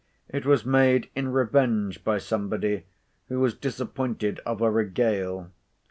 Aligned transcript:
It 0.29 0.47
was 0.47 0.65
made 0.65 1.11
in 1.15 1.31
revenge 1.31 2.03
by 2.03 2.17
somebody, 2.17 2.85
who 3.27 3.39
was 3.39 3.53
disappointed 3.53 4.39
of 4.47 4.59
a 4.59 4.71
regale. 4.71 5.51